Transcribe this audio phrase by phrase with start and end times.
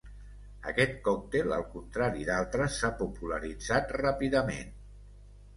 [0.71, 4.77] Aquest còctel, al contrari d'altres, s'ha popularitzat ràpidament.